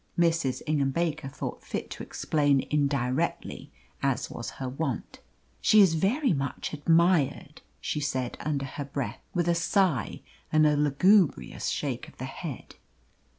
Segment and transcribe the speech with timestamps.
[0.17, 0.63] Mrs.
[0.65, 3.69] Ingham Baker thought fit to explain indirectly,
[4.01, 5.19] as was her wont.
[5.61, 10.75] "She is very much admired," she said under her breath, with a sigh and a
[10.75, 12.77] lugubrious shake of the head.